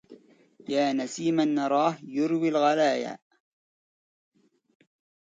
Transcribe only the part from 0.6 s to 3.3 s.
يا نسيما نراه يروي الغليلا